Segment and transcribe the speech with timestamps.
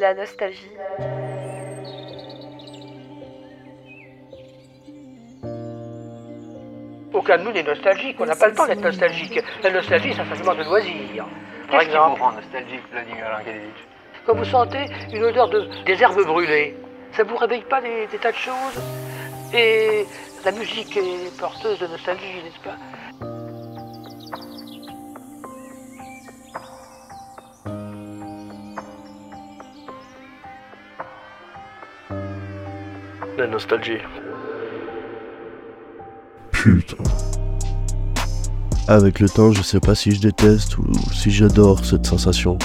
[0.00, 0.70] La nostalgie.
[7.12, 9.42] Aucun de nous n'est nostalgique, on n'a pas le temps d'être nostalgique.
[9.62, 11.26] La nostalgie, c'est un sentiment de loisir.
[11.70, 13.90] Par qui exemple, vous rend nostalgique, Vladimir Lankelevitch
[14.26, 16.76] quand vous sentez une odeur de, des herbes brûlées,
[17.12, 18.80] ça vous réveille pas des, des tas de choses?
[19.52, 20.06] Et
[20.44, 23.29] la musique est porteuse de nostalgie, n'est-ce pas?
[33.46, 33.98] Nostalgie.
[36.52, 36.96] Putain.
[38.88, 42.58] Avec le temps, je sais pas si je déteste ou si j'adore cette sensation.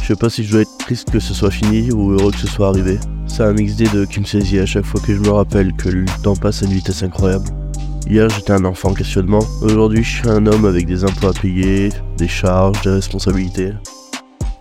[0.00, 2.38] Je sais pas si je dois être triste que ce soit fini ou heureux que
[2.38, 2.98] ce soit arrivé.
[3.26, 5.72] C'est un mix des deux qui me saisit à chaque fois que je me rappelle
[5.74, 7.46] que le temps passe à une vitesse incroyable.
[8.08, 9.44] Hier, j'étais un enfant en questionnement.
[9.62, 13.72] Aujourd'hui, je suis un homme avec des impôts à payer, des charges, des responsabilités.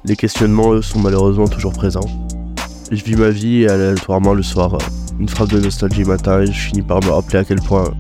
[0.06, 2.06] Les questionnements, eux, sont malheureusement toujours présents.
[2.92, 4.78] Je vis ma vie aléatoirement le soir, euh,
[5.20, 7.94] une frappe de nostalgie matin et je finis par me rappeler à quel point,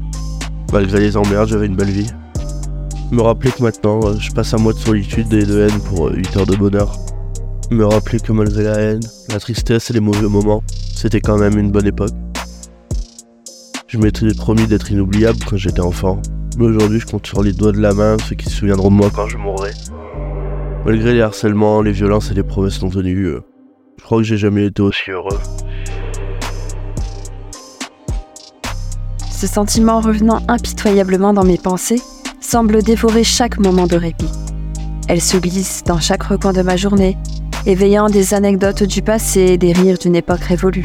[0.72, 2.09] malgré les emmerdes, j'avais une belle vie.
[3.12, 6.12] Me rappeler que maintenant, euh, je passe un mois de solitude et de haine pour
[6.12, 6.95] 8 heures de bonheur.
[7.72, 10.64] Me rappeler que malgré la haine, la tristesse et les mauvais moments,
[10.95, 12.14] c'était quand même une bonne époque.
[13.88, 16.22] Je m'étais promis d'être inoubliable quand j'étais enfant,
[16.58, 18.95] mais aujourd'hui je compte sur les doigts de la main ceux qui se souviendront de
[18.95, 19.72] moi quand je mourrai.
[20.86, 23.42] Malgré les harcèlements, les violences et les promesses non tenues, euh,
[23.97, 25.38] je crois que j'ai jamais été aussi heureux.
[29.39, 32.01] Ce sentiment revenant impitoyablement dans mes pensées
[32.41, 34.29] semble dévorer chaque moment de répit.
[35.07, 37.17] Elle se glisse dans chaque recoin de ma journée,
[37.65, 40.83] éveillant des anecdotes du passé et des rires d'une époque révolue.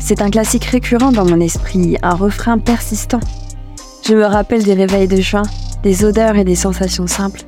[0.00, 3.20] C'est un classique récurrent dans mon esprit, un refrain persistant.
[4.04, 5.44] Je me rappelle des réveils de juin,
[5.84, 7.42] des odeurs et des sensations simples,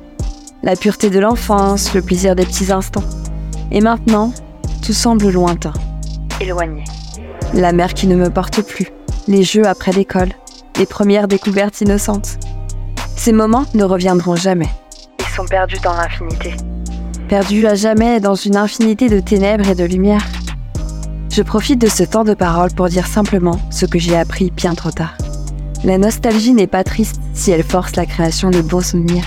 [0.63, 3.03] la pureté de l'enfance, le plaisir des petits instants.
[3.71, 4.31] Et maintenant,
[4.85, 5.73] tout semble lointain,
[6.39, 6.85] éloigné.
[7.53, 8.87] La mer qui ne me porte plus,
[9.29, 10.29] les jeux après l'école,
[10.77, 12.39] les premières découvertes innocentes.
[13.15, 14.69] Ces moments ne reviendront jamais.
[15.19, 16.55] Ils sont perdus dans l'infinité.
[17.29, 20.25] Perdus à jamais dans une infinité de ténèbres et de lumière.
[21.31, 24.73] Je profite de ce temps de parole pour dire simplement ce que j'ai appris bien
[24.73, 25.15] trop tard.
[25.83, 29.25] La nostalgie n'est pas triste si elle force la création de bons souvenirs.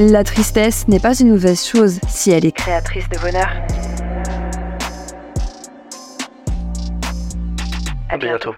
[0.00, 3.48] La tristesse n'est pas une mauvaise chose si elle est créatrice de bonheur.
[8.08, 8.54] À bientôt.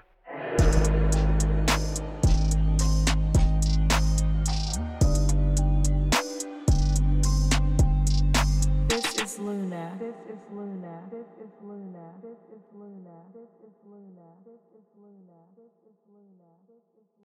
[9.93, 11.05] Luna.
[11.11, 12.17] This is Luna.
[12.23, 13.13] This is Luna.
[13.29, 14.25] This is Luna.
[14.41, 15.37] This is Luna.
[15.53, 16.49] This is Luna.
[16.65, 17.23] This is Luna.